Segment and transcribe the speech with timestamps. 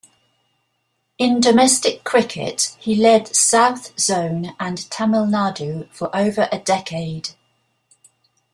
[1.19, 7.29] In domestic cricket, he led South Zone and Tamil Nadu for over a decade.